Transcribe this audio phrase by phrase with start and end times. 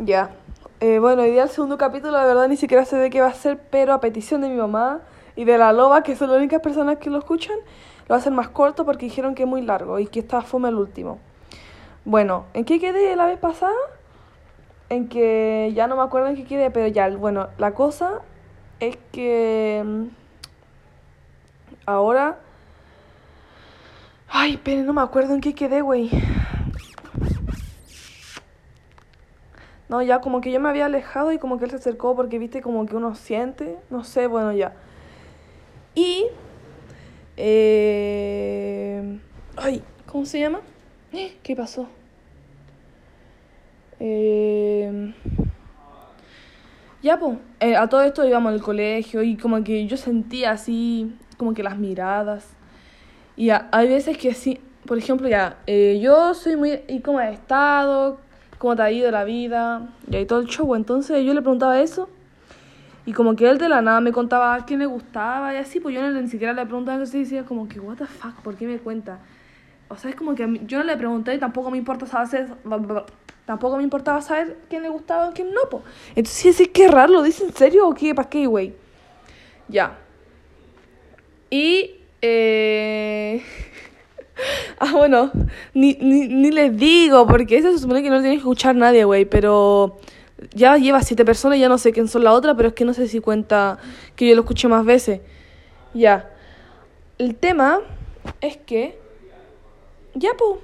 [0.00, 0.30] Ya.
[0.78, 3.26] Eh, bueno, hoy día el segundo capítulo, la verdad ni siquiera sé de qué va
[3.26, 5.00] a ser, pero a petición de mi mamá
[5.34, 7.56] y de la loba, que son las únicas personas que lo escuchan,
[8.08, 10.76] lo hacer más corto porque dijeron que es muy largo y que está fome el
[10.76, 11.18] último.
[12.04, 13.74] Bueno, ¿en qué quedé la vez pasada?
[14.88, 18.20] En que ya no me acuerdo en qué quedé, pero ya, bueno, la cosa
[18.78, 20.04] es que mm,
[21.86, 22.38] ahora...
[24.28, 26.08] Ay, pero no me acuerdo en qué quedé, güey.
[29.88, 32.38] No, ya como que yo me había alejado y como que él se acercó porque
[32.38, 34.74] viste como que uno siente, no sé, bueno, ya.
[35.94, 36.26] Y...
[37.36, 39.18] Eh,
[39.56, 40.60] ay, ¿cómo se llama?
[41.42, 41.88] ¿Qué pasó?
[44.00, 45.14] Eh,
[47.02, 47.38] ya, pues,
[47.76, 51.78] a todo esto íbamos al colegio y como que yo sentía así, como que las
[51.78, 52.46] miradas.
[53.36, 56.80] Y hay veces que sí, por ejemplo, ya, eh, yo soy muy...
[56.88, 58.20] ¿Y cómo he estado?
[58.58, 60.74] Cómo te ha ido la vida, y ahí todo el show.
[60.74, 62.08] Entonces yo le preguntaba eso,
[63.06, 65.94] y como que él de la nada me contaba quién le gustaba y así, pues
[65.94, 68.66] yo ni siquiera le preguntaba eso y decía como que, what the fuck, ¿por qué
[68.66, 69.18] me cuenta?
[69.88, 72.48] O sea, es como que yo no le pregunté y tampoco me importa saber,
[73.46, 75.84] tampoco me importaba saber quién le gustaba o quién no, pues.
[76.14, 78.14] Entonces, sí, qué raro, ¿lo dice en serio o qué?
[78.14, 78.74] ¿Para qué, güey?
[79.68, 79.96] Ya.
[81.48, 81.97] Y.
[84.92, 85.30] Bueno,
[85.74, 88.74] ni, ni, ni les digo, porque eso se supone que no lo tiene que escuchar
[88.74, 89.98] nadie, güey, pero
[90.54, 92.94] ya lleva siete personas, ya no sé quién son la otra, pero es que no
[92.94, 93.78] sé si cuenta
[94.16, 95.20] que yo lo escuché más veces.
[95.94, 96.30] Ya.
[97.18, 97.80] El tema
[98.40, 98.98] es que,
[100.14, 100.60] ya, pues,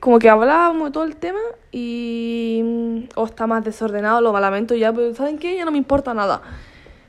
[0.00, 1.40] como que hablábamos de todo el tema
[1.72, 3.08] y...
[3.16, 5.56] O está más desordenado, lo lamento ya, pero ¿saben qué?
[5.56, 6.42] Ya no me importa nada.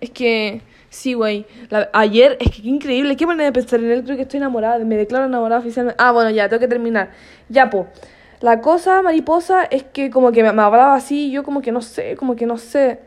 [0.00, 1.46] Es que Sí, güey.
[1.92, 3.16] Ayer, es que qué increíble.
[3.16, 4.04] Qué manera de pensar en él.
[4.04, 4.84] Creo que estoy enamorada.
[4.84, 5.96] Me declaro enamorada oficialmente.
[6.02, 7.10] Ah, bueno, ya, tengo que terminar.
[7.48, 7.86] Ya, po.
[8.40, 11.30] La cosa, mariposa, es que como que me, hablaba así.
[11.30, 12.98] yo como que no sé, como que no sé.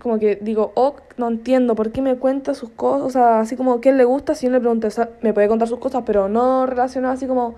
[0.00, 3.02] Como que digo, oh, no entiendo por qué me cuenta sus cosas.
[3.06, 4.34] O sea, así como que él le gusta.
[4.34, 7.54] Si yo le sea, me puede contar sus cosas, pero no relacionado así como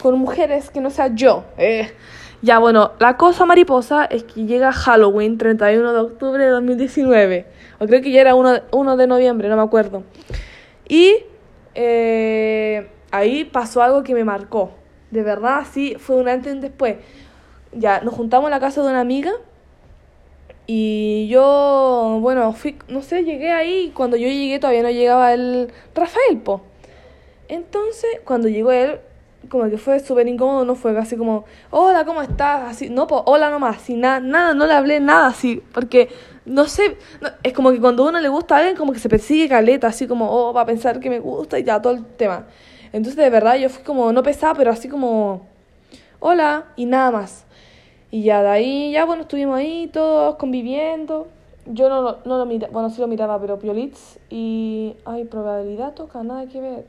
[0.00, 1.44] con mujeres que no sea yo.
[1.58, 1.90] Eh.
[2.42, 7.46] Ya, bueno, la cosa mariposa es que llega Halloween, 31 de octubre de 2019.
[7.78, 10.02] O creo que ya era 1, de noviembre, no me acuerdo.
[10.88, 11.18] Y
[11.76, 14.72] eh, ahí pasó algo que me marcó.
[15.12, 16.96] De verdad, sí, fue un antes y un después.
[17.70, 19.30] Ya, nos juntamos en la casa de una amiga.
[20.66, 23.84] Y yo, bueno, fui, no sé, llegué ahí.
[23.86, 26.62] Y cuando yo llegué todavía no llegaba el Rafael, po.
[27.46, 28.98] Entonces, cuando llegó él,
[29.48, 32.70] como que fue súper incómodo, no fue así como, hola, ¿cómo estás?
[32.70, 36.08] Así, no, pues, hola nomás, así, nada, nada, no le hablé nada así, porque,
[36.44, 36.96] no sé,
[37.42, 40.06] es como que cuando uno le gusta a alguien, como que se persigue caleta, así
[40.06, 42.46] como, oh, va a pensar que me gusta y ya, todo el tema.
[42.92, 45.46] Entonces, de verdad, yo fui como, no pesada, pero así como,
[46.20, 47.44] hola, y nada más.
[48.10, 51.28] Y ya de ahí, ya, bueno, estuvimos ahí todos conviviendo.
[51.64, 54.18] Yo no, no lo miraba, bueno, sí lo miraba, pero piolitz.
[54.28, 56.86] Y, ay, probabilidad toca, nada que ver.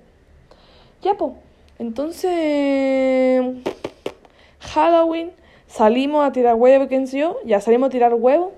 [1.02, 1.32] Ya, pues.
[1.80, 3.44] Entonces,
[4.60, 5.32] Halloween,
[5.68, 7.38] salimos a tirar huevo, ¿quién yo?
[7.46, 8.52] Ya salimos a tirar huevo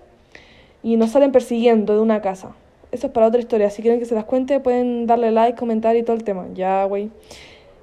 [0.84, 2.56] y nos salen persiguiendo de una casa.
[2.92, 3.70] Eso es para otra historia.
[3.70, 6.46] Si quieren que se las cuente, pueden darle like, comentar y todo el tema.
[6.54, 7.10] Ya, güey.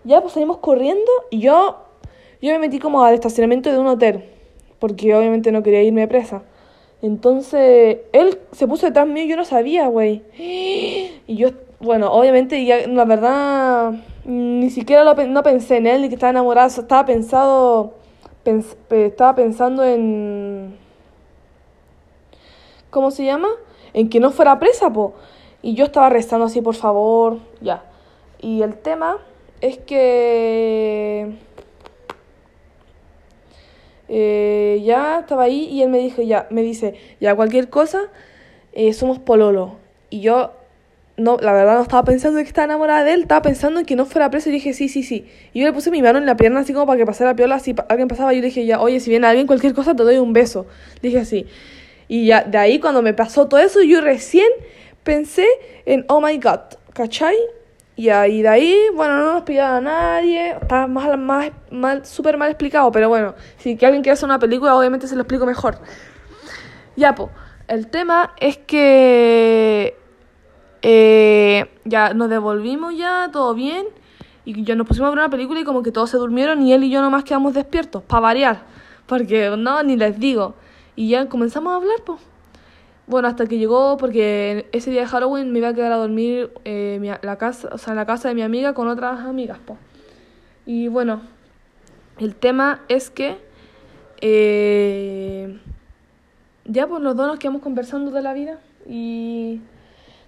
[0.05, 1.79] Ya, pues salimos corriendo y yo,
[2.41, 4.25] yo me metí como al estacionamiento de un hotel.
[4.79, 6.43] Porque obviamente no quería irme presa.
[7.03, 10.23] Entonces, él se puso detrás mío y yo no sabía, güey.
[11.27, 11.51] Y yo,
[11.81, 16.31] bueno, obviamente, ya, la verdad, ni siquiera lo, no pensé en él ni que estaba
[16.31, 17.95] enamorado, estaba pensado,
[18.91, 20.77] estaba pensando en,
[22.91, 23.49] ¿cómo se llama?
[23.95, 25.15] En que no fuera presa, po.
[25.61, 27.85] Y yo estaba rezando así, por favor, ya.
[28.41, 29.19] Y el tema
[29.61, 31.39] es que
[34.09, 38.03] eh, ya estaba ahí y él me dijo, ya, me dice, ya cualquier cosa,
[38.73, 39.77] eh, somos pololo.
[40.11, 40.53] Y yo
[41.17, 43.97] no, la verdad no estaba pensando que estaba enamorada de él, estaba pensando en que
[43.97, 45.27] no fuera preso y dije, sí, sí, sí.
[45.53, 47.37] Y yo le puse mi mano en la pierna así como para que pasara la
[47.37, 50.17] piola, si alguien pasaba, yo dije, ya, oye, si viene alguien, cualquier cosa, te doy
[50.17, 50.67] un beso.
[51.03, 51.47] Dije así.
[52.09, 54.49] Y ya, de ahí cuando me pasó todo eso, yo recién
[55.03, 55.47] pensé
[55.85, 56.61] en, oh my god,
[56.95, 57.37] ¿cachai?
[57.95, 62.39] Y ahí de ahí, bueno, no nos pillaba a nadie, estaba más, más, mal, súper
[62.39, 65.79] mal explicado, pero bueno, si alguien quiere hacer una película, obviamente se lo explico mejor.
[66.97, 67.29] Ya, pues,
[67.69, 69.97] el tema es que
[70.83, 73.87] eh, ya nos devolvimos ya, todo bien.
[74.45, 76.73] Y ya nos pusimos a ver una película y como que todos se durmieron y
[76.73, 78.63] él y yo nomás quedamos despiertos, para variar.
[79.07, 80.55] Porque no, ni les digo.
[80.97, 82.21] Y ya comenzamos a hablar, pues.
[83.07, 86.53] Bueno, hasta que llegó, porque ese día de Halloween me iba a quedar a dormir
[86.65, 89.79] eh, la casa, o sea, en la casa de mi amiga con otras amigas, pues.
[90.67, 91.23] Y bueno,
[92.19, 93.39] el tema es que...
[94.21, 95.59] Eh,
[96.65, 98.59] ya pues los dos nos quedamos conversando de la vida
[98.89, 99.61] y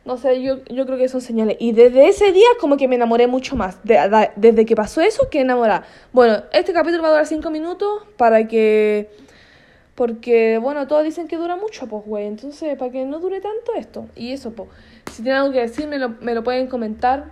[0.05, 1.57] no sé, yo, yo creo que son señales.
[1.61, 3.79] Y desde ese día como que me enamoré mucho más.
[3.83, 5.85] desde que pasó eso, que enamorada.
[6.13, 9.11] Bueno, este capítulo va a durar cinco minutos para que...
[9.95, 12.27] Porque, bueno, todos dicen que dura mucho, pues, güey.
[12.27, 14.09] Entonces, para que no dure tanto esto.
[14.17, 14.69] Y eso, pues.
[15.13, 17.31] Si tienen algo que decir, me lo, me lo pueden comentar.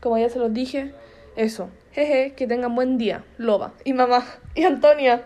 [0.00, 0.92] Como ya se los dije.
[1.36, 1.68] Eso.
[1.92, 3.24] Jeje, que tengan buen día.
[3.38, 3.72] Loba.
[3.84, 4.26] Y mamá.
[4.56, 5.22] Y Antonia.